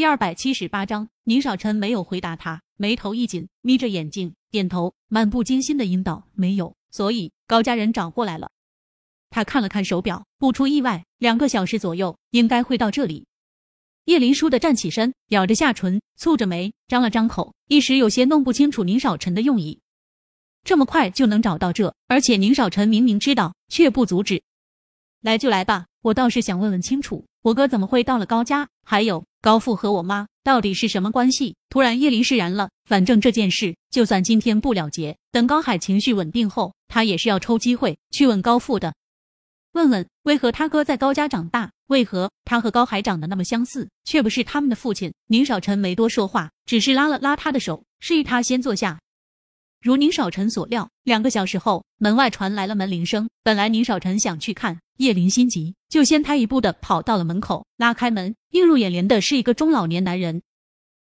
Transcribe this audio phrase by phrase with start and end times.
[0.00, 8.50] 第二百七十八章，宁少臣没有回答他，眉头一紧，眯着眼睛点头，漫不经心的应道：“没有。”所以高家人找过来了。
[9.28, 13.26] 他看了看手表，不出意外，两个小时左右应该会到这里。
[14.06, 19.80] 叶林倏地站起身，咬着下唇，蹙着眉，张了张口，一时有些弄不清楚宁少臣的用意。
[20.64, 24.42] 这么快就能找到这，而且宁少臣明明知道，却不阻止。
[25.20, 28.68] 来就来吧，我倒是想问问清楚，我哥怎么会到了高家？
[28.84, 31.56] 还有高父和我妈到底是什么关系？
[31.70, 32.68] 突然，叶林释然了。
[32.84, 38.92] 反正这件事就算今天不了结，等高海情绪稳定后，他也是要抽机会去问高父的。
[39.72, 45.12] 问问为何他哥在高家长大，为何他和高海长得那么相似，却不是他们的父亲？
[45.28, 48.98] 宁少臣没多说话，只是拉了拉他的手，示意他先坐下。
[49.80, 53.30] 如宁少臣所料，两个小时后，门外传来了门铃声。
[53.42, 60.42] 本来宁少臣想去看，叶林心急，就先他一步的跑到了门口，拉开门，映入眼帘的是一个中老年男人。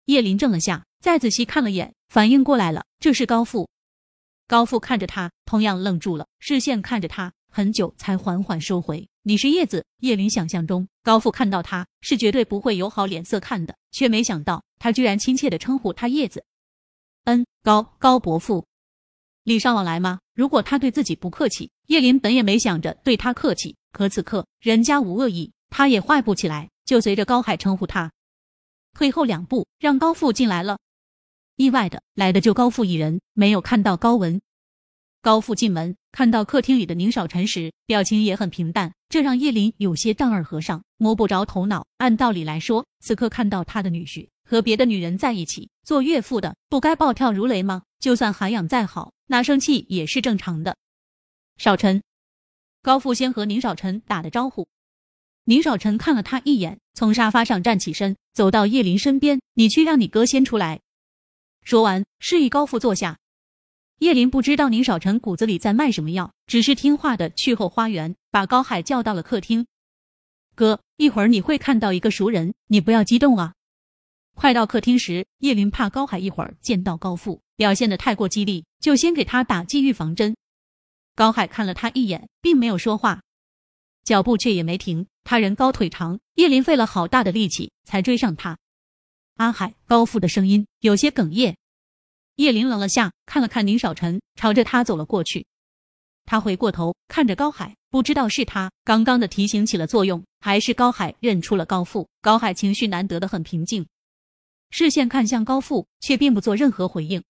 [0.04, 3.68] 叶林怔了下，再仔细看了眼，反应过来了，这是高富。
[4.46, 7.32] 高富看着他，同样愣住了，视线看着他。
[7.50, 9.08] 很久才缓缓收回。
[9.24, 9.84] 你是叶子。
[9.98, 16.44] 叶林想象中，高富看到他是绝对不会有好脸色看的，却没想到他居然亲切的称呼他叶子。
[17.24, 18.64] 嗯，高高伯父，
[19.42, 20.20] 礼尚往来吗？
[20.34, 23.76] 如果他对自己不客气，叶林本也没想着对他客气。
[23.92, 28.10] 可此刻人家无恶意，他也坏不起来，就随着高海称呼他。
[28.94, 30.78] 退后两步，让高父进来了。
[31.56, 34.40] 意外的来的就高父一人，没有看到高文。
[35.20, 41.86] 高父进门，看到客厅里的宁少臣时，表情也很平淡，这让叶林有些丈二和尚摸不着头脑。
[41.98, 47.82] 按道理来说，此刻看到他的女婿和别的女人在一起，做岳父的不该暴跳如雷吗？
[48.00, 50.76] 就算涵养再好，那生气也是正常的。
[51.56, 52.02] 少臣，
[52.82, 54.66] 高富先和宁少臣打了招呼。
[55.44, 60.80] 宁少臣看了他一眼，从沙发上站起身，走到叶林身边：“你去让你哥先出来。”
[61.62, 63.18] 说完，示意高富坐下。
[64.00, 69.64] 叶林不知道宁少臣骨子里在卖什么药，只是听话的去后花园，把高海叫到了客厅。
[70.56, 73.54] 哥，一会儿你会看到一个熟人，你不要激动啊。
[74.34, 80.34] 快到客厅时，叶林怕高海一会儿见到高富表现的太过激烈，就先给他打剂预防针。
[81.14, 83.22] 高海看了他一眼，并没有说话，
[84.04, 85.06] 脚步却也没停。
[85.24, 88.58] 他人高腿长，叶林费了好大的力气才追上他。
[89.36, 91.56] 阿海，高富的声音有些哽咽。
[92.36, 95.46] 叶林愣了下，看了看宁少臣，朝着他走了过去。
[96.24, 102.08] 他回过头看着高海，不知道是他刚刚的提醒起了作用，还是高海认出了高富。
[102.20, 103.86] 高海情绪难得的很平静，
[104.70, 107.22] 视线看向高富，却并不做任何回应。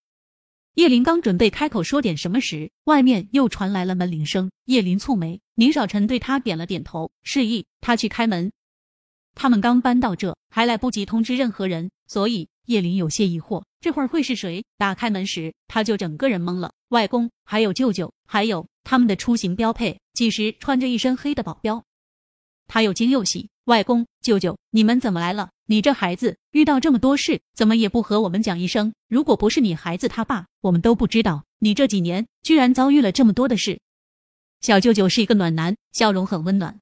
[0.75, 4.49] 叶林刚准备开口说点什么时，外面又传来了门铃声。
[4.65, 8.51] 叶林蹙眉，宁少臣对他点了点头，示意他去开门。
[9.35, 13.63] 他们刚搬到这，还来不及通知任何人，所以叶林有些疑惑。
[13.81, 14.65] 这会儿会是谁？
[14.79, 16.73] 打开门时，他就整个人懵了。
[16.89, 21.83] 外公，还有舅舅，还有他们的出行标配，几时穿着一身黑的保镖。
[22.65, 23.51] 他又惊又喜。
[23.65, 25.49] 外公、舅舅，你们怎么来了？
[25.67, 28.93] 你这孩子遇到这么多事，怎么也不和我们讲一声？
[29.07, 33.79] 如果不是你孩子他爸，我们都不知道你这几年居然遭遇了这么多的事。
[34.59, 36.77] 小舅舅是一个暖男，笑容很温暖，